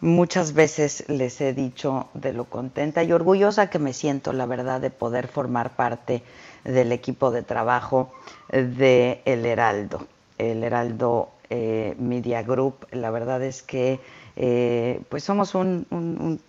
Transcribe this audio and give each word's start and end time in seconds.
Muchas 0.00 0.52
veces 0.52 1.04
les 1.08 1.40
he 1.40 1.52
dicho 1.52 2.08
de 2.14 2.32
lo 2.32 2.44
contenta 2.44 3.02
y 3.02 3.12
orgullosa 3.12 3.68
que 3.68 3.80
me 3.80 3.92
siento, 3.92 4.32
la 4.32 4.46
verdad, 4.46 4.80
de 4.80 4.90
poder 4.90 5.26
formar 5.26 5.74
parte 5.74 6.22
del 6.62 6.92
equipo 6.92 7.32
de 7.32 7.42
trabajo 7.42 8.12
de 8.48 9.20
El 9.24 9.44
Heraldo. 9.44 10.06
El 10.38 10.62
Heraldo 10.62 11.30
eh, 11.50 11.96
Media 11.98 12.42
Group, 12.42 12.86
la 12.92 13.10
verdad 13.10 13.42
es 13.42 13.62
que 13.62 13.98
eh, 14.36 15.00
pues 15.08 15.24
somos 15.24 15.56
un, 15.56 16.40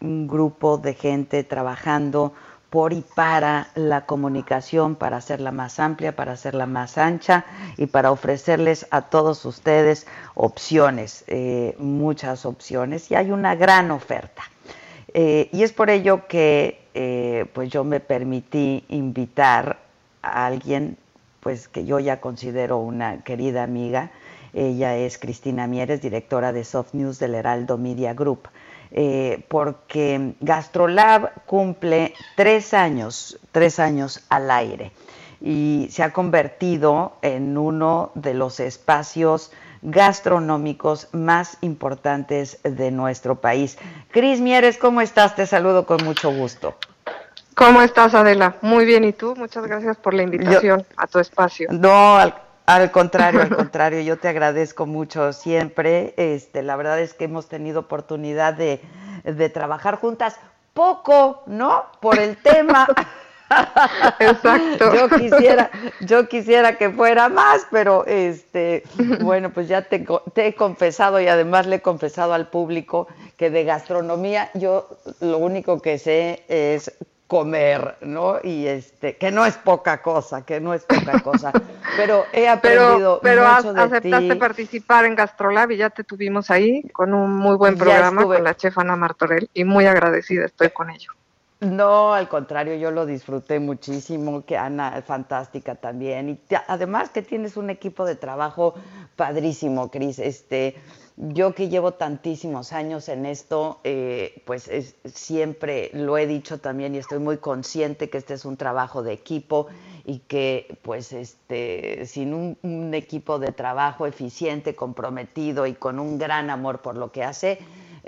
grupo 0.00 0.76
de 0.76 0.92
gente 0.92 1.42
trabajando 1.42 2.34
por 2.70 2.92
y 2.92 3.02
para 3.02 3.68
la 3.74 4.06
comunicación, 4.06 4.94
para 4.94 5.16
hacerla 5.16 5.50
más 5.50 5.80
amplia, 5.80 6.14
para 6.14 6.32
hacerla 6.32 6.66
más 6.66 6.98
ancha 6.98 7.44
y 7.76 7.86
para 7.86 8.12
ofrecerles 8.12 8.86
a 8.90 9.02
todos 9.02 9.44
ustedes 9.44 10.06
opciones, 10.34 11.24
eh, 11.26 11.74
muchas 11.78 12.46
opciones, 12.46 13.10
y 13.10 13.16
hay 13.16 13.32
una 13.32 13.56
gran 13.56 13.90
oferta. 13.90 14.44
Eh, 15.12 15.48
y 15.52 15.64
es 15.64 15.72
por 15.72 15.90
ello 15.90 16.28
que 16.28 16.86
eh, 16.94 17.46
pues 17.52 17.70
yo 17.70 17.82
me 17.82 17.98
permití 17.98 18.84
invitar 18.88 19.78
a 20.22 20.46
alguien 20.46 20.96
pues 21.40 21.68
que 21.68 21.84
yo 21.84 21.98
ya 21.98 22.20
considero 22.20 22.78
una 22.78 23.22
querida 23.24 23.64
amiga. 23.64 24.10
Ella 24.52 24.96
es 24.96 25.18
Cristina 25.18 25.66
Mieres, 25.66 26.02
directora 26.02 26.52
de 26.52 26.64
Soft 26.64 26.94
News 26.94 27.18
del 27.18 27.34
Heraldo 27.34 27.78
Media 27.78 28.14
Group. 28.14 28.48
Eh, 28.92 29.44
porque 29.48 30.34
GastroLab 30.40 31.44
cumple 31.46 32.12
tres 32.34 32.74
años, 32.74 33.38
tres 33.52 33.78
años 33.78 34.24
al 34.28 34.50
aire 34.50 34.90
y 35.40 35.88
se 35.90 36.02
ha 36.02 36.12
convertido 36.12 37.12
en 37.22 37.56
uno 37.56 38.10
de 38.14 38.34
los 38.34 38.60
espacios 38.60 39.52
gastronómicos 39.82 41.08
más 41.12 41.56
importantes 41.62 42.58
de 42.62 42.90
nuestro 42.90 43.36
país. 43.36 43.78
Cris 44.10 44.40
Mieres, 44.40 44.76
¿cómo 44.76 45.00
estás? 45.00 45.34
Te 45.36 45.46
saludo 45.46 45.86
con 45.86 46.04
mucho 46.04 46.30
gusto. 46.30 46.74
¿Cómo 47.54 47.82
estás, 47.82 48.14
Adela? 48.14 48.56
Muy 48.60 48.84
bien, 48.84 49.04
¿y 49.04 49.12
tú? 49.12 49.34
Muchas 49.36 49.66
gracias 49.66 49.96
por 49.96 50.14
la 50.14 50.22
invitación 50.22 50.80
Yo, 50.80 50.86
a 50.96 51.06
tu 51.06 51.18
espacio. 51.18 51.68
No, 51.70 52.16
al, 52.16 52.34
al 52.74 52.90
contrario, 52.90 53.42
al 53.42 53.48
contrario, 53.56 54.00
yo 54.00 54.18
te 54.18 54.28
agradezco 54.28 54.86
mucho 54.86 55.32
siempre. 55.32 56.14
Este, 56.16 56.62
la 56.62 56.76
verdad 56.76 57.00
es 57.00 57.14
que 57.14 57.24
hemos 57.24 57.48
tenido 57.48 57.80
oportunidad 57.80 58.54
de, 58.54 58.80
de 59.24 59.48
trabajar 59.48 59.96
juntas 59.96 60.36
poco, 60.72 61.42
¿no? 61.46 61.84
Por 62.00 62.18
el 62.18 62.36
tema. 62.36 62.86
Exacto. 64.20 64.94
Yo 64.94 65.08
quisiera, 65.08 65.70
yo 66.00 66.28
quisiera 66.28 66.78
que 66.78 66.90
fuera 66.90 67.28
más, 67.28 67.66
pero 67.70 68.06
este, 68.06 68.84
bueno, 69.22 69.50
pues 69.50 69.66
ya 69.66 69.82
te, 69.82 70.06
te, 70.34 70.46
he 70.46 70.54
confesado 70.54 71.20
y 71.20 71.26
además 71.26 71.66
le 71.66 71.76
he 71.76 71.82
confesado 71.82 72.32
al 72.32 72.48
público 72.48 73.08
que 73.36 73.50
de 73.50 73.64
gastronomía 73.64 74.50
yo 74.54 74.88
lo 75.20 75.38
único 75.38 75.80
que 75.80 75.98
sé 75.98 76.44
es 76.48 76.92
comer, 77.30 77.94
¿no? 78.00 78.40
Y 78.42 78.66
este, 78.66 79.16
que 79.16 79.30
no 79.30 79.46
es 79.46 79.56
poca 79.56 80.02
cosa, 80.02 80.44
que 80.44 80.60
no 80.60 80.74
es 80.74 80.82
poca 80.82 81.20
cosa, 81.22 81.52
pero 81.96 82.24
he 82.32 82.48
aprendido 82.48 83.20
pero, 83.22 83.44
pero 83.44 83.54
mucho 83.54 83.72
de 83.72 83.82
aceptaste 83.82 84.32
ti. 84.32 84.34
participar 84.34 85.04
en 85.04 85.14
Gastrolab 85.14 85.70
y 85.70 85.76
ya 85.76 85.90
te 85.90 86.02
tuvimos 86.02 86.50
ahí 86.50 86.82
con 86.92 87.14
un 87.14 87.36
muy 87.36 87.54
buen 87.54 87.78
programa 87.78 88.24
con 88.24 88.42
la 88.42 88.56
chef 88.56 88.76
Ana 88.78 88.96
Martorell 88.96 89.48
y 89.54 89.62
muy 89.62 89.86
agradecida 89.86 90.44
estoy 90.44 90.70
con 90.70 90.90
ello. 90.90 91.12
No, 91.60 92.14
al 92.14 92.26
contrario, 92.28 92.74
yo 92.76 92.90
lo 92.90 93.04
disfruté 93.04 93.60
muchísimo, 93.60 94.46
que 94.46 94.56
Ana 94.56 94.96
es 94.96 95.04
fantástica 95.04 95.74
también. 95.74 96.30
Y 96.30 96.54
además 96.68 97.10
que 97.10 97.20
tienes 97.20 97.58
un 97.58 97.68
equipo 97.68 98.06
de 98.06 98.16
trabajo 98.16 98.74
padrísimo, 99.14 99.90
Cris, 99.90 100.18
este 100.18 100.76
yo 101.18 101.54
que 101.54 101.68
llevo 101.68 101.92
tantísimos 101.92 102.72
años 102.72 103.10
en 103.10 103.26
esto, 103.26 103.80
eh, 103.84 104.42
pues 104.46 104.68
es, 104.68 104.96
siempre 105.04 105.90
lo 105.92 106.16
he 106.16 106.26
dicho 106.26 106.58
también 106.60 106.94
y 106.94 106.98
estoy 106.98 107.18
muy 107.18 107.36
consciente 107.36 108.08
que 108.08 108.16
este 108.16 108.32
es 108.32 108.46
un 108.46 108.56
trabajo 108.56 109.02
de 109.02 109.12
equipo 109.12 109.66
y 110.06 110.20
que 110.20 110.78
pues 110.80 111.12
este 111.12 112.06
sin 112.06 112.32
un 112.62 112.94
equipo 112.94 113.38
de 113.38 113.52
trabajo 113.52 114.06
eficiente, 114.06 114.74
comprometido 114.74 115.66
y 115.66 115.74
con 115.74 115.98
un 115.98 116.16
gran 116.16 116.48
amor 116.48 116.80
por 116.80 116.96
lo 116.96 117.12
que 117.12 117.22
hace, 117.22 117.58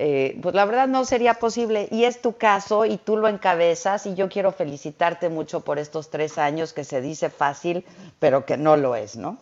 eh, 0.04 0.36
pues 0.42 0.52
la 0.56 0.64
verdad 0.64 0.88
no 0.88 1.04
sería 1.04 1.34
posible. 1.34 1.86
Y 1.92 2.06
es 2.06 2.20
tu 2.20 2.36
caso 2.36 2.84
y 2.84 2.96
tú 2.96 3.16
lo 3.16 3.28
encabezas 3.28 4.04
y 4.04 4.16
yo 4.16 4.28
quiero 4.28 4.50
felicitarte 4.50 5.28
mucho 5.28 5.60
por 5.60 5.78
estos 5.78 6.10
tres 6.10 6.38
años 6.38 6.72
que 6.72 6.82
se 6.82 7.00
dice 7.00 7.30
fácil, 7.30 7.84
pero 8.18 8.44
que 8.44 8.56
no 8.56 8.76
lo 8.76 8.96
es, 8.96 9.14
¿no? 9.14 9.38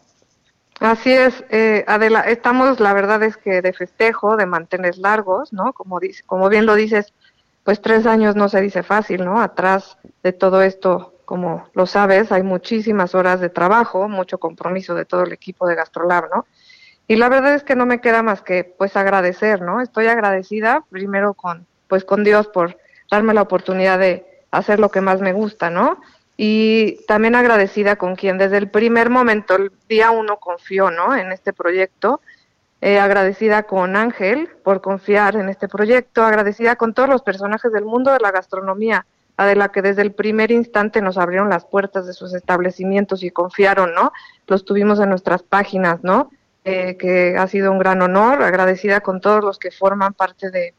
Así 0.78 1.12
es, 1.12 1.42
eh, 1.48 1.82
Adela, 1.86 2.20
estamos, 2.20 2.78
la 2.78 2.92
verdad 2.92 3.22
es 3.22 3.38
que 3.38 3.62
de 3.62 3.72
festejo, 3.72 4.36
de 4.36 4.44
mantener 4.44 4.98
largos, 4.98 5.50
¿no? 5.50 5.72
Como, 5.72 5.98
dice, 5.98 6.24
como 6.26 6.50
bien 6.50 6.66
lo 6.66 6.74
dices, 6.74 7.14
pues 7.64 7.80
tres 7.80 8.04
años 8.04 8.36
no 8.36 8.50
se 8.50 8.60
dice 8.60 8.82
fácil, 8.82 9.24
¿no? 9.24 9.40
Atrás 9.40 9.96
de 10.22 10.34
todo 10.34 10.60
esto, 10.60 11.14
como 11.24 11.70
lo 11.72 11.86
sabes, 11.86 12.32
hay 12.32 12.42
muchísimas 12.42 13.14
horas 13.14 13.40
de 13.40 13.48
trabajo, 13.48 14.10
mucho 14.10 14.36
compromiso 14.36 14.94
de 14.94 15.06
todo 15.06 15.22
el 15.22 15.32
equipo 15.32 15.66
de 15.66 15.74
Gastrolab, 15.74 16.28
¿no? 16.28 16.44
Y 17.10 17.16
la 17.16 17.28
verdad 17.28 17.56
es 17.56 17.64
que 17.64 17.74
no 17.74 17.86
me 17.86 18.00
queda 18.00 18.22
más 18.22 18.40
que, 18.40 18.62
pues, 18.62 18.96
agradecer, 18.96 19.62
¿no? 19.62 19.80
Estoy 19.80 20.06
agradecida 20.06 20.84
primero 20.90 21.34
con, 21.34 21.66
pues, 21.88 22.04
con 22.04 22.22
Dios 22.22 22.46
por 22.46 22.78
darme 23.10 23.34
la 23.34 23.42
oportunidad 23.42 23.98
de 23.98 24.24
hacer 24.52 24.78
lo 24.78 24.90
que 24.90 25.00
más 25.00 25.20
me 25.20 25.32
gusta, 25.32 25.70
¿no? 25.70 25.98
y 26.42 27.04
también 27.06 27.34
agradecida 27.34 27.96
con 27.96 28.14
quien 28.16 28.38
desde 28.38 28.58
el 28.58 28.70
primer 28.70 29.10
momento, 29.10 29.56
el 29.56 29.72
día 29.90 30.10
uno, 30.10 30.38
confió 30.38 30.90
¿no? 30.90 31.14
en 31.14 31.32
este 31.32 31.52
proyecto, 31.52 32.22
eh, 32.80 32.98
agradecida 32.98 33.64
con 33.64 33.94
Ángel 33.94 34.48
por 34.64 34.80
confiar 34.80 35.36
en 35.36 35.50
este 35.50 35.68
proyecto, 35.68 36.22
agradecida 36.22 36.76
con 36.76 36.94
todos 36.94 37.10
los 37.10 37.20
personajes 37.20 37.72
del 37.72 37.84
mundo 37.84 38.10
de 38.12 38.20
la 38.20 38.30
gastronomía, 38.30 39.04
a 39.36 39.44
de 39.44 39.54
la 39.54 39.70
que 39.70 39.82
desde 39.82 40.00
el 40.00 40.12
primer 40.12 40.50
instante 40.50 41.02
nos 41.02 41.18
abrieron 41.18 41.50
las 41.50 41.66
puertas 41.66 42.06
de 42.06 42.14
sus 42.14 42.32
establecimientos 42.32 43.22
y 43.22 43.30
confiaron, 43.30 43.92
¿no? 43.94 44.12
Los 44.46 44.64
tuvimos 44.64 44.98
en 45.00 45.10
nuestras 45.10 45.42
páginas, 45.42 46.02
¿no? 46.02 46.30
Eh, 46.64 46.98
que 46.98 47.38
ha 47.38 47.46
sido 47.46 47.72
un 47.72 47.78
gran 47.78 48.02
honor, 48.02 48.42
agradecida 48.42 49.00
con 49.00 49.22
todos 49.22 49.42
los 49.42 49.58
que 49.58 49.70
forman 49.70 50.12
parte 50.12 50.50
de, 50.50 50.74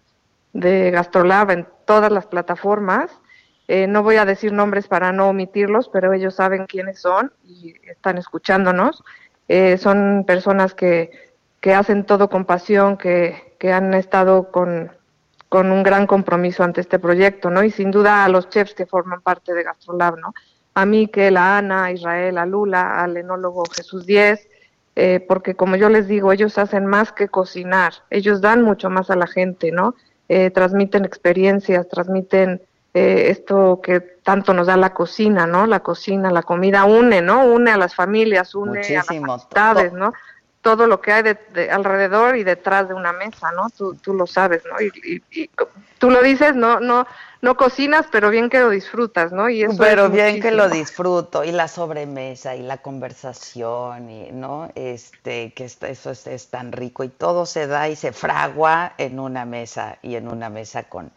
de 0.53 0.91
Gastrolab 0.91 1.49
en 1.49 1.67
todas 1.85 2.11
las 2.11 2.27
plataformas, 2.27 3.09
eh, 3.67 3.87
no 3.87 4.03
voy 4.03 4.17
a 4.17 4.25
decir 4.25 4.51
nombres 4.51 4.89
para 4.89 5.13
no 5.13 5.29
omitirlos, 5.29 5.87
pero 5.87 6.11
ellos 6.11 6.35
saben 6.35 6.65
quiénes 6.65 6.99
son 6.99 7.31
y 7.45 7.73
están 7.89 8.17
escuchándonos. 8.17 9.01
Eh, 9.47 9.77
son 9.77 10.25
personas 10.27 10.73
que, 10.73 11.31
que, 11.61 11.73
hacen 11.73 12.05
todo 12.05 12.29
con 12.29 12.43
pasión, 12.43 12.97
que, 12.97 13.55
que 13.59 13.71
han 13.71 13.93
estado 13.93 14.51
con, 14.51 14.91
con, 15.47 15.71
un 15.71 15.83
gran 15.83 16.05
compromiso 16.05 16.63
ante 16.65 16.81
este 16.81 16.99
proyecto, 16.99 17.49
¿no? 17.49 17.63
Y 17.63 17.71
sin 17.71 17.91
duda 17.91 18.25
a 18.25 18.29
los 18.29 18.49
chefs 18.49 18.73
que 18.73 18.85
forman 18.85 19.21
parte 19.21 19.53
de 19.53 19.63
Gastrolab, 19.63 20.17
¿no? 20.17 20.33
A 20.73 20.85
Miquel, 20.85 21.37
a 21.37 21.57
Ana, 21.59 21.85
a 21.85 21.91
Israel, 21.91 22.37
a 22.37 22.45
Lula, 22.45 23.01
al 23.01 23.15
enólogo 23.15 23.63
Jesús 23.73 24.05
Díez, 24.05 24.49
eh, 24.95 25.23
porque 25.27 25.55
como 25.55 25.75
yo 25.75 25.89
les 25.89 26.07
digo, 26.07 26.31
ellos 26.31 26.57
hacen 26.57 26.85
más 26.85 27.11
que 27.11 27.27
cocinar, 27.27 27.93
ellos 28.09 28.41
dan 28.41 28.61
mucho 28.61 28.89
más 28.89 29.09
a 29.09 29.15
la 29.15 29.27
gente, 29.27 29.71
¿no? 29.71 29.95
transmiten 30.53 31.03
experiencias, 31.03 31.89
transmiten 31.89 32.61
eh, 32.93 33.29
esto 33.29 33.79
que 33.81 34.01
tanto 34.01 34.53
nos 34.53 34.67
da 34.67 34.75
la 34.75 34.93
cocina, 34.93 35.47
¿no? 35.47 35.65
La 35.65 35.79
cocina, 35.79 36.29
la 36.29 36.43
comida 36.43 36.83
une, 36.83 37.21
¿no? 37.21 37.45
Une 37.45 37.71
a 37.71 37.77
las 37.77 37.95
familias, 37.95 38.53
une 38.53 38.79
Muchísimo. 38.79 38.99
a 38.99 39.37
las 39.37 39.45
amistades, 39.45 39.93
¿no? 39.93 40.13
Todo 40.61 40.87
lo 40.87 41.01
que 41.01 41.11
hay 41.11 41.23
de, 41.23 41.37
de, 41.53 41.71
alrededor 41.71 42.35
y 42.37 42.43
detrás 42.43 42.87
de 42.87 42.93
una 42.93 43.13
mesa, 43.13 43.51
¿no? 43.51 43.69
Tú, 43.69 43.95
tú 43.95 44.13
lo 44.13 44.27
sabes, 44.27 44.63
¿no? 44.65 44.79
Y, 44.79 44.91
y, 45.03 45.41
y, 45.41 45.49
tú 45.97 46.09
lo 46.11 46.21
dices, 46.21 46.55
no, 46.55 46.79
no, 46.79 47.07
no 47.41 47.57
cocinas, 47.57 48.05
pero 48.11 48.29
bien 48.29 48.49
que 48.49 48.59
lo 48.59 48.69
disfrutas, 48.69 49.31
¿no? 49.31 49.49
Y 49.49 49.63
eso 49.63 49.75
pero 49.77 50.05
es 50.05 50.11
bien 50.11 50.25
muchísimo. 50.27 50.49
que 50.49 50.55
lo 50.55 50.69
disfruto 50.69 51.43
y 51.43 51.51
la 51.51 51.67
sobremesa 51.67 52.55
y 52.55 52.61
la 52.61 52.77
conversación 52.77 54.09
y, 54.09 54.31
¿no? 54.31 54.69
Este, 54.75 55.53
que 55.53 55.65
eso 55.65 56.11
es, 56.11 56.27
es 56.27 56.47
tan 56.49 56.71
rico 56.71 57.03
y 57.03 57.09
todo 57.09 57.45
se 57.45 57.65
da 57.67 57.89
y 57.89 57.95
se 57.95 58.11
fragua 58.11 58.93
en 58.97 59.19
una 59.19 59.45
mesa 59.45 59.97
y 60.01 60.15
en 60.15 60.27
una 60.27 60.49
mesa 60.49 60.83
con 60.83 61.11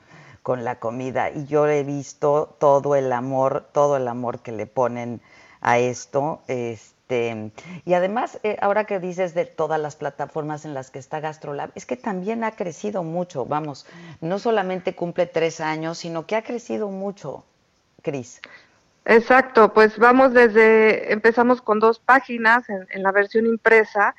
con 0.44 0.62
la 0.62 0.78
comida 0.78 1.30
y 1.30 1.46
yo 1.46 1.66
he 1.66 1.82
visto 1.84 2.54
todo 2.60 2.96
el 2.96 3.10
amor, 3.14 3.64
todo 3.72 3.96
el 3.96 4.06
amor 4.06 4.40
que 4.40 4.52
le 4.52 4.66
ponen 4.66 5.22
a 5.62 5.78
esto, 5.78 6.42
este, 6.48 6.93
este, 7.04 7.52
y 7.84 7.92
además, 7.92 8.40
eh, 8.44 8.56
ahora 8.62 8.84
que 8.84 8.98
dices 8.98 9.34
de 9.34 9.44
todas 9.44 9.78
las 9.78 9.94
plataformas 9.94 10.64
en 10.64 10.72
las 10.72 10.90
que 10.90 10.98
está 10.98 11.20
GastroLab, 11.20 11.70
es 11.74 11.84
que 11.84 11.96
también 11.96 12.44
ha 12.44 12.52
crecido 12.52 13.02
mucho, 13.02 13.44
vamos, 13.44 13.86
no 14.22 14.38
solamente 14.38 14.94
cumple 14.94 15.26
tres 15.26 15.60
años, 15.60 15.98
sino 15.98 16.26
que 16.26 16.36
ha 16.36 16.42
crecido 16.42 16.88
mucho, 16.88 17.44
Cris. 18.02 18.40
Exacto, 19.04 19.74
pues 19.74 19.98
vamos 19.98 20.32
desde, 20.32 21.12
empezamos 21.12 21.60
con 21.60 21.78
dos 21.78 21.98
páginas 21.98 22.64
en, 22.70 23.02
la 23.02 23.12
versión 23.12 23.44
impresa 23.44 24.14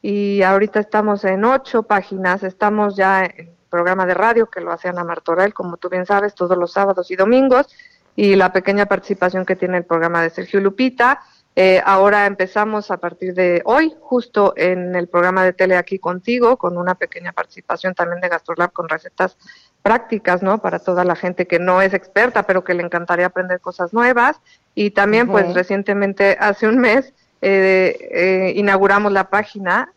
y 0.00 0.40
ahorita 0.40 0.80
estamos 0.80 1.24
en 1.24 1.44
ocho 1.44 1.82
páginas, 1.82 2.42
estamos 2.42 2.96
ya 2.96 3.26
en 3.26 3.54
programa 3.68 4.06
de 4.06 4.14
radio 4.14 4.48
que 4.48 4.62
lo 4.62 4.72
hace 4.72 4.88
Ana 4.88 5.04
Martorell, 5.04 5.52
como 5.52 5.76
tú 5.76 5.90
bien 5.90 6.06
sabes, 6.06 6.34
todos 6.34 6.56
los 6.56 6.72
sábados 6.72 7.10
y 7.10 7.16
domingos, 7.16 7.68
y 8.16 8.34
la 8.34 8.50
pequeña 8.50 8.86
participación 8.86 9.44
que 9.44 9.56
tiene 9.56 9.76
el 9.76 9.84
programa 9.84 10.22
de 10.22 10.30
Sergio 10.30 10.60
Lupita. 10.60 11.20
Eh, 11.56 11.82
ahora 11.84 12.26
empezamos 12.26 12.90
a 12.90 12.98
partir 12.98 13.34
de 13.34 13.60
hoy, 13.64 13.94
justo 14.00 14.54
en 14.56 14.94
el 14.94 15.08
programa 15.08 15.44
de 15.44 15.52
tele 15.52 15.76
aquí 15.76 15.98
contigo, 15.98 16.56
con 16.56 16.78
una 16.78 16.94
pequeña 16.94 17.32
participación 17.32 17.94
también 17.94 18.20
de 18.20 18.28
GastroLab 18.28 18.72
con 18.72 18.88
recetas 18.88 19.36
prácticas, 19.82 20.42
¿no? 20.42 20.58
Para 20.58 20.78
toda 20.78 21.04
la 21.04 21.16
gente 21.16 21.46
que 21.46 21.58
no 21.58 21.82
es 21.82 21.92
experta, 21.92 22.44
pero 22.44 22.62
que 22.62 22.74
le 22.74 22.84
encantaría 22.84 23.26
aprender 23.26 23.60
cosas 23.60 23.92
nuevas. 23.92 24.40
Y 24.74 24.92
también, 24.92 25.26
pues 25.26 25.52
recientemente, 25.52 26.36
hace 26.38 26.68
un 26.68 26.78
mes, 26.78 27.12
eh, 27.42 27.96
eh, 28.12 28.52
inauguramos 28.54 29.10
la 29.12 29.28
página 29.28 29.92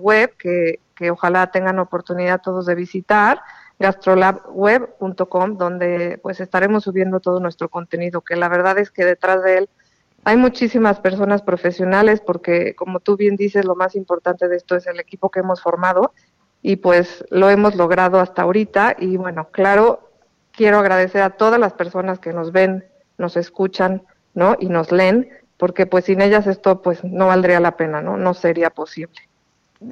web 0.00 0.36
que, 0.36 0.80
que 0.94 1.10
ojalá 1.10 1.50
tengan 1.50 1.78
oportunidad 1.78 2.42
todos 2.42 2.66
de 2.66 2.74
visitar, 2.74 3.40
gastrolabweb.com, 3.78 5.56
donde 5.56 6.18
pues 6.22 6.40
estaremos 6.40 6.84
subiendo 6.84 7.20
todo 7.20 7.40
nuestro 7.40 7.70
contenido, 7.70 8.20
que 8.20 8.36
la 8.36 8.50
verdad 8.50 8.76
es 8.78 8.90
que 8.90 9.06
detrás 9.06 9.42
de 9.42 9.58
él 9.58 9.70
hay 10.24 10.36
muchísimas 10.36 11.00
personas 11.00 11.42
profesionales 11.42 12.20
porque, 12.20 12.74
como 12.74 13.00
tú 13.00 13.16
bien 13.16 13.36
dices, 13.36 13.64
lo 13.64 13.74
más 13.74 13.94
importante 13.96 14.48
de 14.48 14.56
esto 14.56 14.76
es 14.76 14.86
el 14.86 15.00
equipo 15.00 15.30
que 15.30 15.40
hemos 15.40 15.62
formado 15.62 16.12
y 16.62 16.76
pues 16.76 17.24
lo 17.30 17.48
hemos 17.48 17.74
logrado 17.74 18.20
hasta 18.20 18.42
ahorita 18.42 18.96
y 18.98 19.16
bueno, 19.16 19.48
claro, 19.50 20.10
quiero 20.52 20.78
agradecer 20.78 21.22
a 21.22 21.30
todas 21.30 21.58
las 21.58 21.72
personas 21.72 22.18
que 22.18 22.32
nos 22.32 22.52
ven, 22.52 22.84
nos 23.16 23.36
escuchan, 23.36 24.02
¿no? 24.34 24.56
Y 24.60 24.66
nos 24.66 24.92
leen, 24.92 25.30
porque 25.56 25.86
pues 25.86 26.04
sin 26.04 26.20
ellas 26.20 26.46
esto 26.46 26.82
pues 26.82 27.02
no 27.02 27.28
valdría 27.28 27.60
la 27.60 27.76
pena, 27.76 28.02
¿no? 28.02 28.16
No 28.16 28.34
sería 28.34 28.70
posible. 28.70 29.20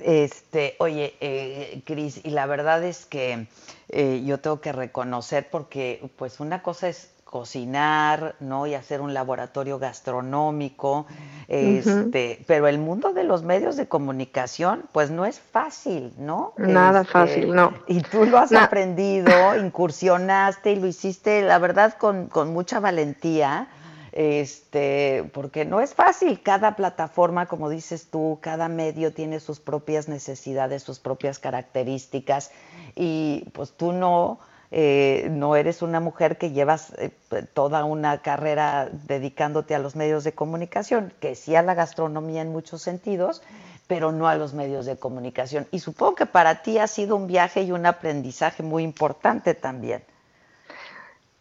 Este, 0.02 0.76
oye, 0.78 1.14
eh, 1.20 1.80
Cris, 1.86 2.20
y 2.22 2.30
la 2.30 2.44
verdad 2.44 2.84
es 2.84 3.06
que 3.06 3.46
eh, 3.88 4.22
yo 4.26 4.38
tengo 4.38 4.60
que 4.60 4.72
reconocer 4.72 5.48
porque 5.50 6.10
pues 6.16 6.40
una 6.40 6.62
cosa 6.62 6.88
es 6.88 7.10
cocinar, 7.30 8.36
¿no? 8.40 8.66
Y 8.66 8.74
hacer 8.74 9.02
un 9.02 9.12
laboratorio 9.12 9.78
gastronómico, 9.78 11.06
este, 11.46 12.42
pero 12.46 12.66
el 12.68 12.78
mundo 12.78 13.12
de 13.12 13.24
los 13.24 13.42
medios 13.42 13.76
de 13.76 13.86
comunicación, 13.86 14.84
pues 14.92 15.10
no 15.10 15.26
es 15.26 15.38
fácil, 15.38 16.14
¿no? 16.16 16.54
Nada 16.56 17.02
este, 17.02 17.12
fácil, 17.12 17.54
no. 17.54 17.74
Y 17.86 18.00
tú 18.00 18.24
lo 18.24 18.38
has 18.38 18.52
aprendido, 18.52 19.30
incursionaste 19.56 20.72
y 20.72 20.76
lo 20.76 20.86
hiciste, 20.86 21.42
la 21.42 21.58
verdad, 21.58 21.94
con, 21.98 22.28
con 22.28 22.52
mucha 22.52 22.80
valentía 22.80 23.68
este, 24.12 25.30
porque 25.32 25.64
no 25.64 25.80
es 25.80 25.94
fácil. 25.94 26.42
Cada 26.42 26.76
plataforma, 26.76 27.46
como 27.46 27.68
dices 27.68 28.08
tú, 28.10 28.38
cada 28.40 28.68
medio 28.68 29.12
tiene 29.12 29.38
sus 29.38 29.60
propias 29.60 30.08
necesidades, 30.08 30.82
sus 30.82 30.98
propias 30.98 31.38
características, 31.38 32.50
y 32.96 33.44
pues 33.52 33.72
tú 33.72 33.92
no, 33.92 34.40
eh, 34.70 35.28
no 35.30 35.56
eres 35.56 35.80
una 35.80 35.98
mujer 35.98 36.36
que 36.36 36.50
llevas 36.50 36.92
eh, 36.98 37.10
toda 37.54 37.84
una 37.84 38.20
carrera 38.20 38.90
dedicándote 39.06 39.74
a 39.74 39.78
los 39.78 39.96
medios 39.96 40.24
de 40.24 40.32
comunicación, 40.32 41.12
que 41.20 41.34
sí 41.34 41.56
a 41.56 41.62
la 41.62 41.74
gastronomía 41.74 42.42
en 42.42 42.52
muchos 42.52 42.82
sentidos, 42.82 43.42
pero 43.86 44.12
no 44.12 44.28
a 44.28 44.34
los 44.34 44.52
medios 44.52 44.84
de 44.84 44.98
comunicación. 44.98 45.66
Y 45.70 45.78
supongo 45.78 46.16
que 46.16 46.26
para 46.26 46.62
ti 46.62 46.78
ha 46.78 46.86
sido 46.86 47.16
un 47.16 47.26
viaje 47.26 47.62
y 47.62 47.72
un 47.72 47.86
aprendizaje 47.86 48.62
muy 48.62 48.82
importante 48.82 49.54
también. 49.54 50.02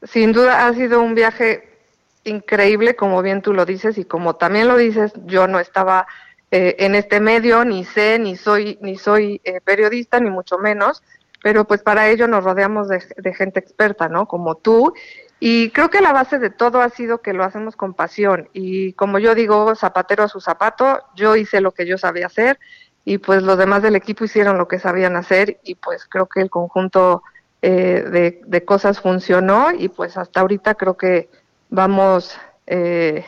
Sin 0.04 0.32
duda 0.32 0.66
ha 0.66 0.74
sido 0.74 1.02
un 1.02 1.14
viaje 1.14 1.70
increíble, 2.24 2.96
como 2.96 3.22
bien 3.22 3.42
tú 3.42 3.52
lo 3.52 3.66
dices, 3.66 3.98
y 3.98 4.06
como 4.06 4.38
también 4.38 4.70
lo 4.70 4.78
dices, 4.78 5.12
yo 5.26 5.48
no 5.48 5.60
estaba 5.60 6.08
eh, 6.52 6.78
en 6.80 6.96
este 6.96 7.20
medio, 7.20 7.66
ni 7.66 7.84
sé, 7.84 8.20
ni 8.20 8.38
soy, 8.38 8.78
ni 8.80 8.98
soy 8.98 9.42
periodista, 9.66 10.22
ni 10.22 10.30
mucho 10.30 10.58
menos, 10.58 11.04
pero 11.42 11.66
pues 11.66 11.82
para 11.82 12.10
ello 12.10 12.28
nos 12.28 12.44
rodeamos 12.44 12.88
de, 12.88 13.34
gente 13.34 13.60
experta, 13.60 14.10
¿no? 14.10 14.28
Como 14.28 14.56
tú. 14.56 14.94
Y 15.40 15.70
creo 15.70 15.90
que 15.90 16.02
la 16.02 16.14
base 16.14 16.40
de 16.40 16.50
todo 16.50 16.82
ha 16.82 16.90
sido 16.90 17.22
que 17.22 17.34
lo 17.34 17.44
hacemos 17.44 17.76
con 17.76 17.94
pasión. 17.94 18.50
Y 18.54 18.94
como 18.94 19.20
yo 19.20 19.36
digo, 19.36 19.76
zapatero 19.76 20.24
a 20.24 20.28
su 20.28 20.42
zapato, 20.42 21.00
yo 21.16 21.36
hice 21.36 21.62
lo 21.62 21.72
que 21.74 21.86
yo 21.86 21.98
sabía 21.98 22.26
hacer 22.26 22.60
y 23.06 23.20
pues 23.20 23.42
los 23.42 23.58
demás 23.58 23.82
del 23.84 23.96
equipo 23.96 24.26
hicieron 24.26 24.58
lo 24.58 24.68
que 24.68 24.80
sabían 24.80 25.16
hacer 25.16 25.60
y 25.64 25.76
pues 25.76 26.06
creo 26.10 26.26
que 26.26 26.42
el 26.42 26.50
conjunto 26.50 27.24
eh, 27.62 28.42
de, 28.46 28.66
cosas 28.66 29.00
funcionó 29.00 29.72
y 29.72 29.88
pues 29.88 30.18
hasta 30.18 30.42
ahorita 30.42 30.76
creo 30.76 30.98
que 30.98 31.30
vamos 31.70 32.38
eh, 32.66 33.24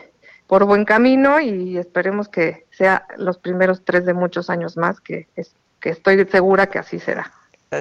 por 0.47 0.65
buen 0.65 0.83
camino 0.83 1.39
y 1.39 1.77
esperemos 1.77 2.27
que 2.27 2.65
sea 2.71 3.07
los 3.17 3.37
primeros 3.37 3.85
tres 3.85 4.05
de 4.05 4.13
muchos 4.13 4.49
años 4.49 4.75
más, 4.75 4.99
que, 4.99 5.29
es, 5.37 5.55
que 5.79 5.91
estoy 5.91 6.25
segura 6.25 6.67
que 6.67 6.79
así 6.79 6.99
será. 6.99 7.31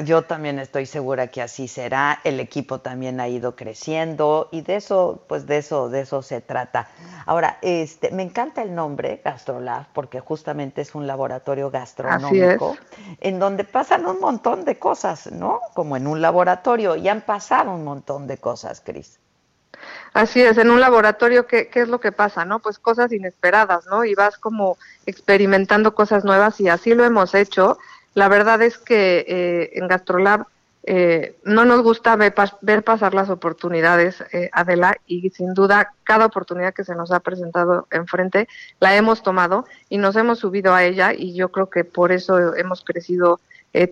Yo 0.04 0.20
también 0.20 0.58
estoy 0.58 0.84
segura 0.84 1.28
que 1.28 1.40
así 1.40 1.66
será. 1.66 2.20
El 2.22 2.40
equipo 2.40 2.80
también 2.80 3.20
ha 3.20 3.28
ido 3.28 3.56
creciendo 3.56 4.50
y 4.52 4.60
de 4.60 4.76
eso, 4.76 5.24
pues 5.26 5.46
de 5.46 5.58
eso, 5.58 5.88
de 5.88 6.00
eso 6.00 6.20
se 6.20 6.42
trata. 6.42 6.88
Ahora, 7.24 7.58
este, 7.62 8.10
me 8.10 8.22
encanta 8.22 8.60
el 8.60 8.74
nombre 8.74 9.22
Gastrolab 9.24 9.86
porque 9.94 10.20
justamente 10.20 10.82
es 10.82 10.94
un 10.94 11.06
laboratorio 11.06 11.70
gastronómico 11.70 12.76
en 13.20 13.38
donde 13.38 13.64
pasan 13.64 14.04
un 14.04 14.20
montón 14.20 14.66
de 14.66 14.78
cosas, 14.78 15.32
¿no? 15.32 15.60
Como 15.74 15.96
en 15.96 16.06
un 16.06 16.20
laboratorio 16.20 16.94
y 16.94 17.08
han 17.08 17.22
pasado 17.22 17.70
un 17.70 17.84
montón 17.84 18.26
de 18.26 18.36
cosas, 18.36 18.82
Cris. 18.84 19.18
Así 20.12 20.42
es, 20.42 20.58
en 20.58 20.70
un 20.70 20.80
laboratorio, 20.80 21.46
¿qué, 21.46 21.68
¿qué, 21.68 21.82
es 21.82 21.88
lo 21.88 22.00
que 22.00 22.12
pasa? 22.12 22.44
no 22.44 22.58
Pues 22.58 22.78
cosas 22.78 23.10
inesperadas, 23.12 23.86
¿no? 23.86 24.04
Y 24.04 24.14
vas 24.14 24.36
como 24.36 24.76
experimentando 25.06 25.94
cosas 25.94 26.24
nuevas 26.24 26.60
y 26.60 26.68
así 26.68 26.92
lo 26.92 27.04
hemos 27.04 27.34
hecho 27.34 27.78
la 28.18 28.28
verdad 28.28 28.60
es 28.62 28.78
que 28.78 29.24
eh, 29.28 29.70
en 29.74 29.86
GastroLab 29.86 30.46
eh, 30.82 31.36
no 31.44 31.64
nos 31.64 31.82
gusta 31.82 32.16
ver, 32.16 32.82
pasar 32.82 33.14
las 33.14 33.30
oportunidades, 33.30 34.24
eh, 34.32 34.50
Adela, 34.52 34.96
y 35.06 35.30
sin 35.30 35.54
duda 35.54 35.92
cada 36.02 36.26
oportunidad 36.26 36.74
que 36.74 36.82
se 36.82 36.96
nos 36.96 37.12
ha 37.12 37.20
presentado 37.20 37.86
enfrente 37.92 38.48
la 38.80 38.96
hemos 38.96 39.22
tomado 39.22 39.66
y 39.88 39.98
nos 39.98 40.16
hemos 40.16 40.40
subido 40.40 40.74
a 40.74 40.82
ella 40.82 41.12
y 41.12 41.34
yo 41.34 41.50
creo 41.50 41.70
que 41.70 41.84
por 41.84 42.10
eso 42.10 42.56
hemos 42.56 42.82
crecido 42.82 43.40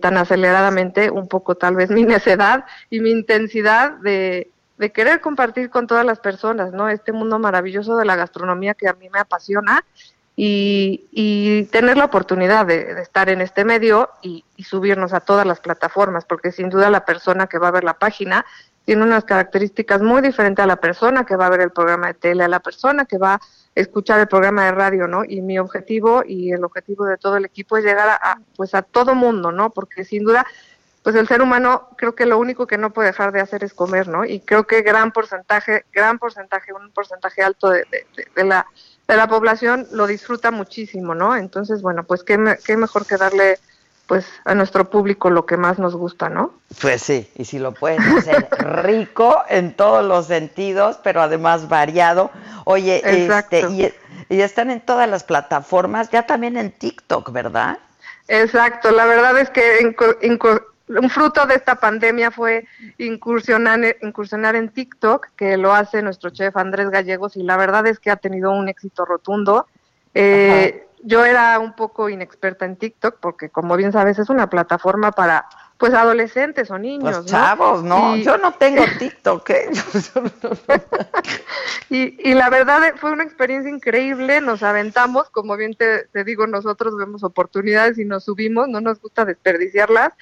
tan 0.01 0.17
aceleradamente, 0.17 1.09
un 1.09 1.29
poco 1.29 1.55
tal 1.55 1.75
vez 1.77 1.89
mi 1.89 2.03
necedad 2.15 2.65
y 2.89 2.99
mi 2.99 3.11
intensidad 3.11 3.91
de, 3.99 4.51
de 4.77 4.91
querer 4.91 5.21
compartir 5.21 5.69
con 5.69 5.87
todas 5.87 6.05
las 6.05 6.19
personas, 6.19 6.73
¿no? 6.73 6.89
Este 6.89 7.13
mundo 7.13 7.39
maravilloso 7.39 7.95
de 7.95 8.03
la 8.03 8.17
gastronomía 8.17 8.73
que 8.73 8.89
a 8.89 8.93
mí 8.93 9.07
me 9.09 9.19
apasiona 9.19 9.85
y, 10.39 11.63
tener 11.71 11.97
la 11.97 12.05
oportunidad 12.05 12.67
de, 12.67 13.01
estar 13.01 13.27
en 13.29 13.41
este 13.41 13.65
medio 13.65 14.11
y, 14.21 14.45
subirnos 14.63 15.13
a 15.13 15.19
todas 15.19 15.45
las 15.45 15.59
plataformas, 15.59 16.25
porque 16.25 16.51
sin 16.51 16.69
duda 16.69 16.89
la 16.89 17.05
persona 17.05 17.47
que 17.47 17.57
va 17.57 17.69
a 17.69 17.71
ver 17.71 17.83
la 17.83 17.97
página 17.97 18.45
tiene 18.85 19.03
unas 19.03 19.25
características 19.25 20.01
muy 20.01 20.21
diferentes 20.21 20.63
a 20.63 20.67
la 20.67 20.77
persona 20.77 21.25
que 21.25 21.35
va 21.35 21.47
a 21.47 21.49
ver 21.49 21.61
el 21.61 21.71
programa 21.71 22.07
de 22.07 22.13
tele, 22.13 22.43
a 22.43 22.47
la 22.47 22.59
persona 22.59 23.05
que 23.05 23.17
va 23.17 23.33
a 23.33 23.41
escuchar 23.75 24.19
el 24.19 24.27
programa 24.27 24.65
de 24.65 24.71
radio, 24.71 25.07
¿no? 25.07 25.23
Y 25.25 25.41
mi 25.41 25.59
objetivo 25.59 26.23
y 26.25 26.51
el 26.51 26.63
objetivo 26.63 27.05
de 27.05 27.17
todo 27.17 27.37
el 27.37 27.45
equipo 27.45 27.75
es 27.77 27.83
llegar 27.83 28.07
a, 28.07 28.39
pues 28.55 28.73
a 28.75 28.83
todo 28.83 29.15
mundo, 29.15 29.51
¿no? 29.51 29.71
Porque 29.71 30.05
sin 30.05 30.23
duda 30.23 30.45
pues 31.03 31.15
el 31.15 31.27
ser 31.27 31.41
humano 31.41 31.89
creo 31.97 32.15
que 32.15 32.25
lo 32.25 32.37
único 32.37 32.67
que 32.67 32.77
no 32.77 32.91
puede 32.91 33.09
dejar 33.09 33.31
de 33.31 33.39
hacer 33.39 33.63
es 33.63 33.73
comer, 33.73 34.07
¿no? 34.07 34.25
Y 34.25 34.41
creo 34.41 34.67
que 34.67 34.81
gran 34.81 35.11
porcentaje, 35.11 35.85
gran 35.93 36.19
porcentaje, 36.19 36.73
un 36.73 36.91
porcentaje 36.91 37.41
alto 37.41 37.69
de 37.69 37.85
la 38.35 38.67
de 39.07 39.15
la 39.15 39.27
población 39.27 39.87
lo 39.91 40.07
disfruta 40.07 40.51
muchísimo, 40.51 41.15
¿no? 41.15 41.35
Entonces, 41.35 41.81
bueno, 41.81 42.03
pues 42.03 42.23
qué, 42.23 42.37
qué 42.65 42.77
mejor 42.77 43.05
que 43.05 43.17
darle 43.17 43.57
pues 44.07 44.25
a 44.45 44.55
nuestro 44.55 44.89
público 44.89 45.29
lo 45.29 45.45
que 45.45 45.57
más 45.57 45.79
nos 45.79 45.95
gusta, 45.95 46.29
¿no? 46.29 46.53
Pues 46.81 47.01
sí, 47.01 47.29
y 47.35 47.45
si 47.45 47.59
lo 47.59 47.73
puedes 47.73 47.99
hacer 47.99 48.47
rico 48.83 49.43
en 49.49 49.73
todos 49.73 50.03
los 50.03 50.27
sentidos, 50.27 50.97
pero 51.03 51.21
además 51.21 51.67
variado. 51.67 52.31
Oye, 52.63 53.01
este, 53.03 53.61
y, 53.69 53.93
y, 54.29 54.41
están 54.41 54.71
en 54.71 54.81
todas 54.81 55.09
las 55.09 55.23
plataformas, 55.23 56.09
ya 56.09 56.25
también 56.25 56.57
en 56.57 56.71
TikTok, 56.71 57.31
¿verdad? 57.31 57.79
Exacto, 58.29 58.91
la 58.91 59.05
verdad 59.05 59.37
es 59.39 59.49
que 59.49 59.79
un 60.87 61.09
fruto 61.09 61.45
de 61.45 61.55
esta 61.55 61.75
pandemia 61.75 62.31
fue 62.31 62.65
incursionar, 62.97 63.79
incursionar 64.01 64.55
en 64.55 64.69
TikTok, 64.69 65.27
que 65.35 65.57
lo 65.57 65.73
hace 65.73 66.01
nuestro 66.01 66.29
chef 66.29 66.55
Andrés 66.55 66.89
Gallegos, 66.89 67.35
y 67.35 67.43
la 67.43 67.57
verdad 67.57 67.85
es 67.87 67.99
que 67.99 68.11
ha 68.11 68.15
tenido 68.15 68.51
un 68.51 68.69
éxito 68.69 69.05
rotundo. 69.05 69.67
Eh, 70.13 70.87
yo 71.03 71.25
era 71.25 71.59
un 71.59 71.73
poco 71.73 72.09
inexperta 72.09 72.65
en 72.65 72.75
TikTok, 72.75 73.17
porque 73.19 73.49
como 73.49 73.75
bien 73.77 73.91
sabes, 73.91 74.17
es 74.19 74.29
una 74.29 74.49
plataforma 74.49 75.11
para, 75.11 75.47
pues 75.77 75.93
adolescentes 75.93 76.71
o 76.71 76.77
niños. 76.77 77.25
Chavos, 77.25 77.83
¿no? 77.83 78.15
Yo 78.17 78.37
no 78.37 78.53
tengo 78.53 78.83
TikTok. 78.99 79.49
¿eh? 79.51 79.69
y, 81.89 82.29
y, 82.29 82.33
la 82.33 82.49
verdad 82.49 82.93
fue 82.95 83.11
una 83.11 83.23
experiencia 83.23 83.69
increíble, 83.69 84.41
nos 84.41 84.63
aventamos, 84.63 85.29
como 85.29 85.55
bien 85.55 85.75
te, 85.75 86.05
te, 86.05 86.23
digo, 86.23 86.47
nosotros 86.47 86.97
vemos 86.97 87.23
oportunidades 87.23 87.99
y 87.99 88.05
nos 88.05 88.23
subimos, 88.23 88.67
no 88.67 88.81
nos 88.81 88.99
gusta 88.99 89.25
desperdiciarlas. 89.25 90.13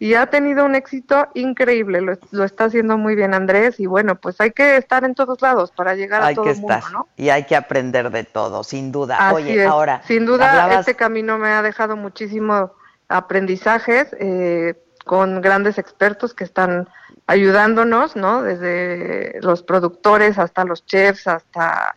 Y 0.00 0.14
ha 0.14 0.26
tenido 0.26 0.64
un 0.64 0.74
éxito 0.76 1.26
increíble, 1.34 2.00
lo, 2.00 2.16
lo 2.30 2.44
está 2.44 2.64
haciendo 2.64 2.96
muy 2.96 3.16
bien 3.16 3.34
Andrés 3.34 3.80
y 3.80 3.86
bueno, 3.86 4.14
pues 4.14 4.40
hay 4.40 4.52
que 4.52 4.76
estar 4.76 5.02
en 5.04 5.14
todos 5.14 5.42
lados 5.42 5.72
para 5.72 5.94
llegar 5.96 6.22
a 6.22 6.32
todo 6.34 6.48
el 6.48 6.56
mundo, 6.58 6.80
¿no? 6.92 7.08
Y 7.16 7.30
hay 7.30 7.44
que 7.44 7.56
aprender 7.56 8.10
de 8.10 8.22
todo, 8.22 8.62
sin 8.62 8.92
duda. 8.92 9.32
Oye, 9.32 9.64
ahora... 9.64 10.02
Sin 10.06 10.24
duda, 10.24 10.78
este 10.78 10.94
camino 10.94 11.36
me 11.38 11.48
ha 11.48 11.62
dejado 11.62 11.96
muchísimo 11.96 12.72
aprendizajes, 13.08 14.14
eh, 14.20 14.74
con 15.04 15.40
grandes 15.40 15.78
expertos 15.78 16.34
que 16.34 16.44
están 16.44 16.88
ayudándonos, 17.26 18.14
¿no? 18.14 18.42
Desde 18.42 19.40
los 19.40 19.64
productores 19.64 20.38
hasta 20.38 20.64
los 20.64 20.86
chefs, 20.86 21.26
hasta 21.26 21.96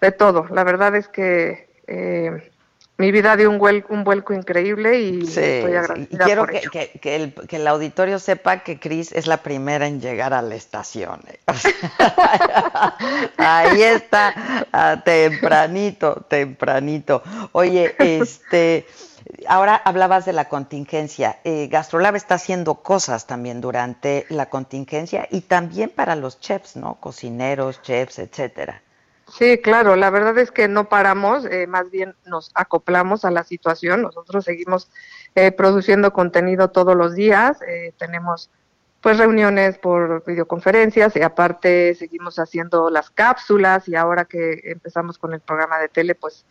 de 0.00 0.12
todo. 0.12 0.46
La 0.50 0.64
verdad 0.64 0.94
es 0.96 1.08
que 1.08 1.70
eh, 1.86 2.50
mi 3.00 3.12
vida 3.12 3.34
dio 3.34 3.48
un, 3.48 3.56
vuelco, 3.58 3.94
un 3.94 4.04
vuelco 4.04 4.34
increíble 4.34 5.00
y 5.00 5.22
estoy 5.22 5.74
agradecida. 5.74 6.24
quiero 6.26 6.46
que, 6.46 6.60
que, 7.00 7.16
el, 7.16 7.32
que, 7.32 7.56
el, 7.56 7.66
auditorio 7.66 8.18
sepa 8.18 8.58
que 8.58 8.78
Cris 8.78 9.10
es 9.12 9.26
la 9.26 9.38
primera 9.38 9.86
en 9.86 10.02
llegar 10.02 10.34
a 10.34 10.42
la 10.42 10.54
estación. 10.54 11.18
¿eh? 11.26 11.40
ahí 13.38 13.82
está, 13.82 15.02
tempranito, 15.02 16.26
tempranito. 16.28 17.22
Oye, 17.52 17.94
este. 17.98 18.86
Ahora 19.46 19.76
hablabas 19.76 20.26
de 20.26 20.34
la 20.34 20.50
contingencia. 20.50 21.38
Eh, 21.44 21.68
Gastrolab 21.70 22.16
está 22.16 22.34
haciendo 22.34 22.82
cosas 22.82 23.26
también 23.26 23.62
durante 23.62 24.26
la 24.28 24.50
contingencia 24.50 25.26
y 25.30 25.42
también 25.42 25.88
para 25.88 26.16
los 26.16 26.38
chefs, 26.38 26.76
¿no? 26.76 26.96
Cocineros, 26.96 27.80
chefs, 27.80 28.18
etcétera. 28.18 28.82
Sí, 29.30 29.58
claro, 29.58 29.96
la 29.96 30.10
verdad 30.10 30.36
es 30.38 30.50
que 30.50 30.66
no 30.66 30.88
paramos, 30.88 31.44
eh, 31.44 31.66
más 31.66 31.90
bien 31.90 32.14
nos 32.26 32.50
acoplamos 32.54 33.24
a 33.24 33.30
la 33.30 33.44
situación. 33.44 34.02
Nosotros 34.02 34.44
seguimos 34.44 34.90
eh, 35.34 35.52
produciendo 35.52 36.12
contenido 36.12 36.70
todos 36.70 36.96
los 36.96 37.14
días, 37.14 37.58
tenemos 37.96 38.50
pues 39.00 39.16
reuniones 39.16 39.78
por 39.78 40.24
videoconferencias 40.26 41.16
y 41.16 41.22
aparte 41.22 41.94
seguimos 41.94 42.38
haciendo 42.38 42.90
las 42.90 43.10
cápsulas 43.10 43.88
y 43.88 43.96
ahora 43.96 44.26
que 44.26 44.60
empezamos 44.64 45.16
con 45.16 45.32
el 45.32 45.40
programa 45.40 45.78
de 45.78 45.88
tele, 45.88 46.14
pues 46.14 46.44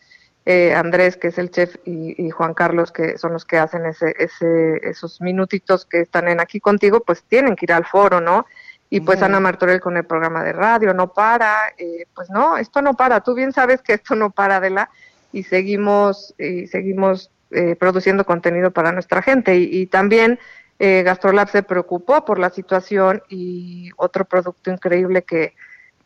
eh, 0.46 0.74
Andrés, 0.74 1.16
que 1.16 1.28
es 1.28 1.38
el 1.38 1.50
chef, 1.50 1.76
y, 1.84 2.30
Juan 2.30 2.54
Carlos, 2.54 2.92
que 2.92 3.18
son 3.18 3.34
los 3.34 3.44
que 3.44 3.58
hacen 3.58 3.84
ese, 3.86 4.14
ese, 4.18 4.80
esos 4.88 5.20
minutitos 5.20 5.84
que 5.84 6.00
están 6.00 6.28
en 6.28 6.40
aquí 6.40 6.60
contigo, 6.60 7.00
pues 7.00 7.22
tienen 7.24 7.56
que 7.56 7.66
ir 7.66 7.72
al 7.72 7.84
foro, 7.84 8.20
¿no? 8.20 8.46
Y 8.90 9.00
pues 9.00 9.22
Ana 9.22 9.38
Martorell 9.38 9.80
con 9.80 9.96
el 9.96 10.04
programa 10.04 10.42
de 10.42 10.52
radio, 10.52 10.92
no 10.92 11.12
para, 11.12 11.72
eh, 11.78 12.06
pues 12.12 12.28
no, 12.28 12.56
esto 12.56 12.82
no 12.82 12.94
para, 12.94 13.20
tú 13.20 13.34
bien 13.34 13.52
sabes 13.52 13.80
que 13.82 13.94
esto 13.94 14.16
no 14.16 14.30
para, 14.30 14.58
de 14.58 14.70
la 14.70 14.90
y 15.32 15.44
seguimos, 15.44 16.34
y 16.38 16.66
seguimos 16.66 17.30
eh, 17.52 17.76
produciendo 17.76 18.26
contenido 18.26 18.72
para 18.72 18.90
nuestra 18.90 19.22
gente. 19.22 19.56
Y, 19.56 19.82
y 19.82 19.86
también 19.86 20.38
Gastrolab 20.78 21.50
se 21.50 21.62
preocupó 21.62 22.24
por 22.24 22.38
la 22.38 22.48
situación 22.48 23.22
y 23.28 23.90
otro 23.98 24.24
producto 24.24 24.70
increíble 24.70 25.22
que, 25.22 25.54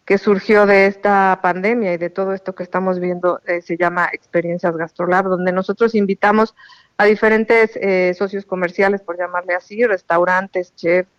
que 0.04 0.18
surgió 0.18 0.66
de 0.66 0.86
esta 0.86 1.38
pandemia 1.42 1.94
y 1.94 1.96
de 1.96 2.10
todo 2.10 2.34
esto 2.34 2.54
que 2.54 2.62
estamos 2.62 3.00
viendo 3.00 3.40
eh, 3.46 3.62
se 3.62 3.76
llama 3.76 4.10
Experiencias 4.12 4.76
Gastrolab, 4.76 5.26
donde 5.26 5.52
nosotros 5.52 5.94
invitamos 5.94 6.54
a 6.98 7.06
diferentes 7.06 7.76
eh, 7.76 8.14
socios 8.16 8.44
comerciales, 8.44 9.00
por 9.00 9.18
llamarle 9.18 9.54
así, 9.54 9.84
restaurantes, 9.84 10.74
chefs. 10.76 11.10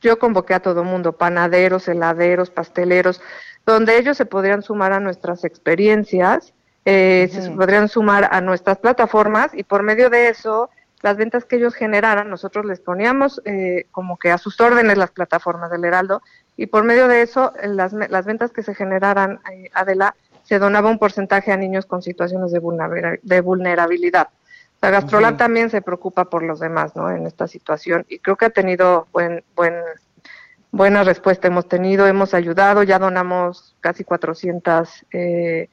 Yo 0.00 0.18
convoqué 0.18 0.54
a 0.54 0.60
todo 0.60 0.84
mundo, 0.84 1.12
panaderos, 1.12 1.88
heladeros, 1.88 2.50
pasteleros, 2.50 3.20
donde 3.64 3.98
ellos 3.98 4.16
se 4.16 4.26
podrían 4.26 4.62
sumar 4.62 4.92
a 4.92 5.00
nuestras 5.00 5.44
experiencias, 5.44 6.54
eh, 6.84 7.28
se 7.32 7.50
podrían 7.50 7.88
sumar 7.88 8.28
a 8.30 8.40
nuestras 8.40 8.78
plataformas 8.78 9.52
y 9.54 9.64
por 9.64 9.82
medio 9.82 10.08
de 10.08 10.28
eso 10.28 10.70
las 11.02 11.16
ventas 11.16 11.44
que 11.44 11.56
ellos 11.56 11.74
generaran, 11.74 12.30
nosotros 12.30 12.64
les 12.64 12.80
poníamos 12.80 13.42
eh, 13.44 13.86
como 13.90 14.16
que 14.18 14.30
a 14.30 14.38
sus 14.38 14.60
órdenes 14.60 14.96
las 14.96 15.10
plataformas 15.10 15.70
del 15.70 15.84
Heraldo 15.84 16.22
y 16.56 16.66
por 16.66 16.84
medio 16.84 17.08
de 17.08 17.22
eso 17.22 17.52
las, 17.64 17.92
las 17.92 18.24
ventas 18.24 18.52
que 18.52 18.62
se 18.62 18.74
generaran, 18.74 19.40
eh, 19.52 19.70
Adela, 19.74 20.14
se 20.44 20.58
donaba 20.60 20.90
un 20.90 20.98
porcentaje 20.98 21.50
a 21.50 21.56
niños 21.56 21.86
con 21.86 22.02
situaciones 22.02 22.52
de 22.52 23.40
vulnerabilidad. 23.40 24.28
La 24.80 24.90
Gastrolab 24.90 25.36
también 25.36 25.70
se 25.70 25.82
preocupa 25.82 26.26
por 26.26 26.42
los 26.42 26.60
demás, 26.60 26.94
¿no? 26.94 27.10
En 27.10 27.26
esta 27.26 27.48
situación 27.48 28.04
y 28.08 28.18
creo 28.18 28.36
que 28.36 28.46
ha 28.46 28.50
tenido 28.50 29.08
buen, 29.12 29.42
buen, 29.54 29.74
buena 30.70 31.02
respuesta. 31.02 31.48
Hemos 31.48 31.68
tenido, 31.68 32.06
hemos 32.06 32.34
ayudado, 32.34 32.82
ya 32.82 32.98
donamos 32.98 33.74
casi 33.80 34.04
400 34.04 35.06
eh, 35.12 35.68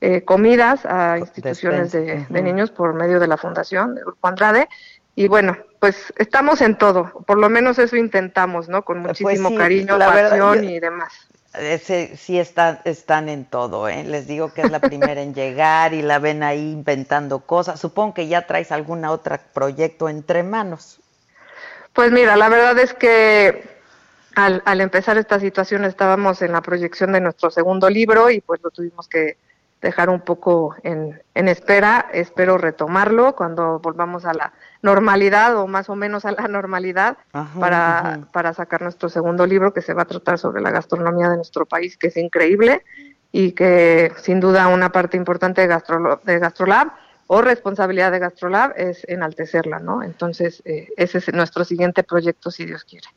eh, 0.00 0.22
comidas 0.22 0.84
a 0.86 1.18
instituciones 1.18 1.92
de, 1.92 2.26
niños 2.30 2.70
por 2.70 2.94
medio 2.94 3.18
de 3.18 3.26
la 3.26 3.36
fundación 3.36 3.94
de 3.94 4.02
Grupo 4.02 4.28
Andrade. 4.28 4.68
Y 5.18 5.28
bueno, 5.28 5.56
pues 5.80 6.12
estamos 6.18 6.60
en 6.60 6.76
todo, 6.76 7.24
por 7.26 7.38
lo 7.38 7.48
menos 7.48 7.78
eso 7.78 7.96
intentamos, 7.96 8.68
¿no? 8.68 8.84
Con 8.84 9.02
pues 9.02 9.18
muchísimo 9.20 9.56
cariño, 9.56 9.98
pasión 9.98 10.62
y 10.64 10.78
demás. 10.78 11.10
sí 11.82 12.38
están, 12.38 12.80
están 12.84 13.30
en 13.30 13.46
todo, 13.46 13.88
¿eh? 13.88 14.04
Les 14.04 14.26
digo 14.26 14.52
que 14.52 14.60
es 14.60 14.70
la 14.70 14.78
primera 14.78 15.22
en 15.22 15.34
llegar 15.34 15.94
y 15.94 16.02
la 16.02 16.18
ven 16.18 16.42
ahí 16.42 16.70
inventando 16.70 17.40
cosas. 17.40 17.80
Supongo 17.80 18.12
que 18.12 18.28
ya 18.28 18.46
traes 18.46 18.70
algún 18.72 19.06
otro 19.06 19.38
proyecto 19.54 20.10
entre 20.10 20.42
manos. 20.42 21.00
Pues 21.94 22.12
mira, 22.12 22.36
la 22.36 22.50
verdad 22.50 22.78
es 22.78 22.92
que 22.92 23.64
al, 24.34 24.62
al 24.66 24.82
empezar 24.82 25.16
esta 25.16 25.40
situación 25.40 25.86
estábamos 25.86 26.42
en 26.42 26.52
la 26.52 26.60
proyección 26.60 27.12
de 27.12 27.22
nuestro 27.22 27.50
segundo 27.50 27.88
libro 27.88 28.28
y 28.28 28.42
pues 28.42 28.60
lo 28.62 28.70
tuvimos 28.70 29.08
que 29.08 29.38
dejar 29.80 30.10
un 30.10 30.20
poco 30.20 30.74
en, 30.82 31.22
en 31.34 31.48
espera. 31.48 32.06
Espero 32.12 32.58
retomarlo 32.58 33.34
cuando 33.36 33.78
volvamos 33.78 34.24
a 34.24 34.34
la 34.34 34.52
normalidad 34.82 35.56
o 35.56 35.66
más 35.66 35.88
o 35.88 35.96
menos 35.96 36.24
a 36.24 36.32
la 36.32 36.48
normalidad 36.48 37.18
para, 37.58 38.28
para 38.32 38.52
sacar 38.54 38.82
nuestro 38.82 39.08
segundo 39.08 39.46
libro 39.46 39.72
que 39.72 39.82
se 39.82 39.94
va 39.94 40.02
a 40.02 40.06
tratar 40.06 40.38
sobre 40.38 40.62
la 40.62 40.70
gastronomía 40.70 41.28
de 41.28 41.36
nuestro 41.36 41.66
país, 41.66 41.96
que 41.96 42.08
es 42.08 42.16
increíble 42.16 42.84
y 43.32 43.52
que 43.52 44.12
sin 44.16 44.40
duda 44.40 44.68
una 44.68 44.92
parte 44.92 45.16
importante 45.16 45.60
de, 45.60 45.66
Gastro, 45.66 46.20
de 46.24 46.38
Gastrolab 46.38 46.92
o 47.26 47.42
responsabilidad 47.42 48.12
de 48.12 48.20
Gastrolab 48.20 48.72
es 48.76 49.04
enaltecerla, 49.08 49.80
¿no? 49.80 50.02
Entonces, 50.02 50.62
eh, 50.64 50.88
ese 50.96 51.18
es 51.18 51.32
nuestro 51.34 51.64
siguiente 51.64 52.04
proyecto, 52.04 52.50
si 52.50 52.64
Dios 52.64 52.84
quiere. 52.84 53.08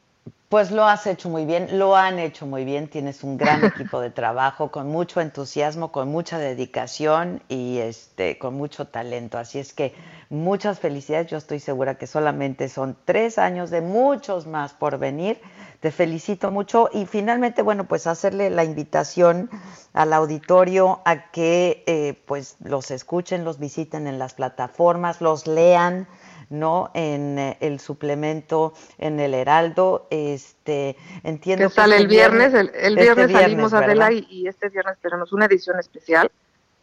Pues 0.50 0.72
lo 0.72 0.84
has 0.86 1.06
hecho 1.06 1.30
muy 1.30 1.46
bien, 1.46 1.78
lo 1.78 1.96
han 1.96 2.18
hecho 2.18 2.48
muy 2.48 2.66
bien, 2.66 2.88
tienes 2.88 3.24
un 3.24 3.38
gran 3.38 3.64
equipo 3.66 4.00
de 4.00 4.10
trabajo 4.10 4.72
con 4.72 4.88
mucho 4.88 5.22
entusiasmo, 5.22 5.92
con 5.92 6.10
mucha 6.10 6.40
dedicación 6.40 7.44
y 7.50 7.78
este 7.78 8.40
con 8.40 8.56
mucho 8.56 8.86
talento. 8.86 9.38
Así 9.38 9.60
es 9.60 9.74
que 9.74 9.94
muchas 10.30 10.80
felicidades, 10.80 11.28
yo 11.28 11.38
estoy 11.38 11.60
segura 11.60 12.00
que 12.00 12.08
solamente 12.08 12.68
son 12.68 12.98
tres 13.06 13.38
años 13.38 13.70
de 13.70 13.82
muchos 13.82 14.48
más 14.48 14.74
por 14.74 14.98
venir. 14.98 15.40
Te 15.82 15.92
felicito 15.92 16.50
mucho 16.50 16.90
y 16.92 17.06
finalmente, 17.06 17.62
bueno, 17.62 17.84
pues 17.84 18.08
hacerle 18.08 18.50
la 18.50 18.64
invitación 18.64 19.52
al 19.94 20.14
auditorio 20.14 21.02
a 21.06 21.30
que 21.30 21.84
eh, 21.86 22.22
pues 22.26 22.58
los 22.64 22.90
escuchen, 22.90 23.46
los 23.46 23.60
visiten 23.60 24.08
en 24.08 24.18
las 24.18 24.34
plataformas, 24.34 25.22
los 25.22 25.46
lean 25.46 26.08
¿no? 26.50 26.92
En 26.94 27.40
eh, 27.40 27.58
el 27.62 27.80
suplemento 27.80 28.74
en 28.98 29.20
el 29.20 29.34
Heraldo. 29.34 30.08
Este, 30.10 30.96
entiendo 31.24 31.70
que, 31.70 31.76
sale 31.76 31.98
el 31.98 32.08
viernes, 32.08 32.54
el, 32.54 32.72
este 32.74 33.02
viernes, 33.02 33.32
salimos 33.32 33.74
a 33.74 33.80
Adela 33.80 34.12
y, 34.12 34.28
y, 34.30 34.48
este 34.48 34.70
viernes 34.70 34.98
tenemos 35.02 35.32
una 35.34 35.46
edición 35.46 35.80
especial 35.80 36.32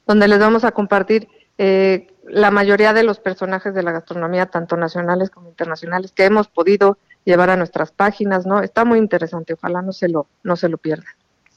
donde 0.07 0.29
les 0.29 0.39
vamos 0.39 0.65
a 0.65 0.73
compartir 0.73 1.29
eh, 1.59 2.07
la 2.29 2.51
mayoría 2.51 2.93
de 2.93 3.03
los 3.03 3.19
personajes 3.19 3.75
de 3.75 3.83
la 3.83 3.93
gastronomía, 3.93 4.47
tanto 4.47 4.77
nacionales 4.77 5.31
como 5.31 5.49
internacionales, 5.49 6.13
que 6.13 6.25
hemos 6.25 6.49
podido 6.49 6.99
llevar 7.25 7.51
a 7.51 7.57
nuestras 7.57 7.93
páginas, 7.93 8.47
¿no? 8.47 8.63
Está 8.63 8.85
muy 8.85 8.99
interesante, 8.99 9.55
ojalá 9.55 9.83
no 9.83 9.93
se 9.93 10.09
lo, 10.09 10.29
no 10.43 10.57
se 10.57 10.69
lo 10.69 10.79
pierdan 10.79 11.13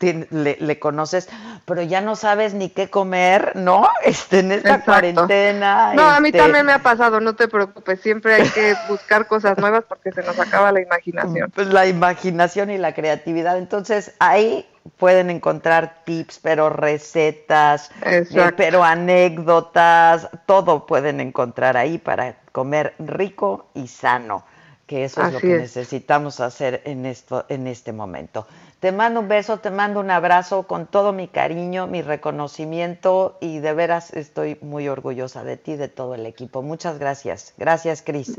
le, 0.30 0.78
conoces, 0.78 1.28
pero 1.64 1.82
ya 1.82 2.00
no 2.00 2.14
sabes 2.14 2.54
ni 2.54 2.68
qué 2.68 2.90
comer, 2.90 3.56
¿no? 3.56 3.88
Este, 4.04 4.40
en 4.40 4.52
esta 4.52 4.84
cuarentena. 4.84 5.94
No, 5.94 6.02
a 6.02 6.20
mí 6.20 6.28
este 6.28 6.38
también 6.38 6.66
me 6.66 6.72
ha 6.72 6.80
pasado, 6.80 7.20
no 7.20 7.34
te 7.34 7.48
preocupes, 7.48 8.00
siempre 8.00 8.34
hay 8.34 8.48
que 8.48 8.74
buscar 8.88 9.26
cosas 9.28 9.56
nuevas 9.58 9.84
porque 9.88 10.12
se 10.12 10.22
nos 10.22 10.38
acaba 10.38 10.72
la 10.72 10.82
imaginación. 10.82 11.50
Pues 11.52 11.68
la 11.68 11.86
imaginación 11.86 12.70
y 12.70 12.78
la 12.78 12.94
creatividad. 12.94 13.58
Entonces, 13.58 14.12
ahí 14.18 14.66
pueden 14.98 15.30
encontrar 15.30 16.02
tips, 16.04 16.40
pero 16.42 16.68
recetas, 16.68 17.90
eh, 18.04 18.26
pero 18.56 18.84
anécdotas, 18.84 20.28
todo 20.46 20.86
pueden 20.86 21.20
encontrar 21.20 21.76
ahí 21.76 21.98
para 21.98 22.41
comer 22.52 22.94
rico 22.98 23.66
y 23.74 23.88
sano 23.88 24.44
que 24.86 25.04
eso 25.04 25.22
es 25.22 25.32
lo 25.32 25.40
que 25.40 25.58
necesitamos 25.58 26.40
hacer 26.40 26.82
en 26.84 27.06
esto 27.06 27.46
en 27.48 27.66
este 27.66 27.92
momento. 27.92 28.46
Te 28.80 28.92
mando 28.92 29.20
un 29.20 29.28
beso, 29.28 29.58
te 29.58 29.70
mando 29.70 30.00
un 30.00 30.10
abrazo 30.10 30.64
con 30.64 30.86
todo 30.86 31.12
mi 31.12 31.28
cariño, 31.28 31.86
mi 31.86 32.02
reconocimiento 32.02 33.38
y 33.40 33.60
de 33.60 33.72
veras 33.72 34.12
estoy 34.12 34.58
muy 34.60 34.88
orgullosa 34.88 35.44
de 35.44 35.56
ti, 35.56 35.76
de 35.76 35.88
todo 35.88 36.14
el 36.14 36.26
equipo. 36.26 36.62
Muchas 36.62 36.98
gracias. 36.98 37.54
Gracias, 37.56 38.02
Cris. 38.02 38.36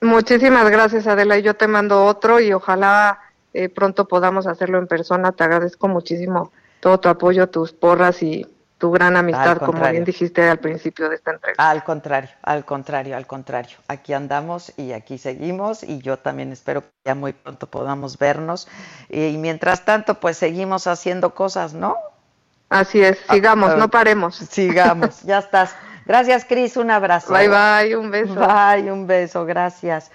Muchísimas 0.00 0.70
gracias, 0.70 1.06
Adela. 1.06 1.36
Y 1.36 1.42
yo 1.42 1.54
te 1.54 1.66
mando 1.66 2.06
otro 2.06 2.40
y 2.40 2.52
ojalá 2.52 3.18
eh, 3.52 3.68
pronto 3.68 4.06
podamos 4.06 4.46
hacerlo 4.46 4.78
en 4.78 4.86
persona. 4.86 5.32
Te 5.32 5.44
agradezco 5.44 5.88
muchísimo 5.88 6.52
todo 6.80 6.98
tu 7.00 7.08
apoyo, 7.08 7.48
tus 7.48 7.72
porras 7.72 8.22
y 8.22 8.46
tu 8.80 8.90
gran 8.90 9.14
amistad, 9.14 9.58
como 9.58 9.86
bien 9.90 10.04
dijiste 10.04 10.48
al 10.48 10.58
principio 10.58 11.10
de 11.10 11.16
esta 11.16 11.32
entrega. 11.32 11.54
Al 11.58 11.84
contrario, 11.84 12.30
al 12.42 12.64
contrario, 12.64 13.14
al 13.14 13.26
contrario. 13.26 13.76
Aquí 13.88 14.14
andamos 14.14 14.72
y 14.78 14.92
aquí 14.92 15.18
seguimos 15.18 15.82
y 15.82 15.98
yo 15.98 16.16
también 16.16 16.50
espero 16.50 16.80
que 16.80 16.88
ya 17.04 17.14
muy 17.14 17.34
pronto 17.34 17.66
podamos 17.66 18.16
vernos. 18.16 18.68
Y 19.10 19.36
mientras 19.36 19.84
tanto, 19.84 20.14
pues 20.14 20.38
seguimos 20.38 20.86
haciendo 20.86 21.34
cosas, 21.34 21.74
¿no? 21.74 21.94
Así 22.70 23.02
es, 23.02 23.18
sigamos, 23.30 23.76
no 23.76 23.90
paremos. 23.90 24.36
Sigamos, 24.36 25.22
ya 25.24 25.40
estás. 25.40 25.76
Gracias, 26.06 26.46
Cris, 26.46 26.78
un 26.78 26.90
abrazo. 26.90 27.34
Bye, 27.34 27.48
bye, 27.48 27.96
un 27.96 28.10
beso. 28.10 28.34
Bye, 28.34 28.90
un 28.90 29.06
beso, 29.06 29.44
gracias. 29.44 30.10